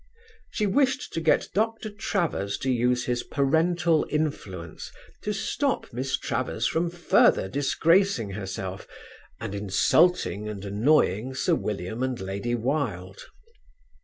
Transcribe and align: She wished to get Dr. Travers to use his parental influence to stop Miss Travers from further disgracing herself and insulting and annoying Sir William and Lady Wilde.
She 0.49 0.65
wished 0.65 1.13
to 1.13 1.21
get 1.21 1.49
Dr. 1.53 1.91
Travers 1.91 2.57
to 2.63 2.71
use 2.71 3.05
his 3.05 3.21
parental 3.21 4.07
influence 4.09 4.91
to 5.21 5.31
stop 5.31 5.93
Miss 5.93 6.17
Travers 6.17 6.65
from 6.65 6.89
further 6.89 7.47
disgracing 7.47 8.31
herself 8.31 8.87
and 9.39 9.53
insulting 9.53 10.49
and 10.49 10.65
annoying 10.65 11.35
Sir 11.35 11.53
William 11.53 12.01
and 12.01 12.19
Lady 12.19 12.55
Wilde. 12.55 13.21